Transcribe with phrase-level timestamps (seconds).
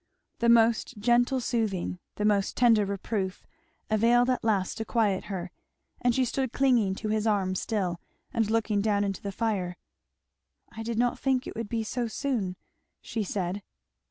[0.39, 3.45] The most gentle soothing, the most tender reproof,
[3.87, 5.51] availed at last to quiet her;
[6.01, 8.01] and she stood clinging to his arm still
[8.33, 9.77] and looking down into the fire.
[10.71, 12.55] "I did not think it would be so soon,"
[12.99, 13.61] she said.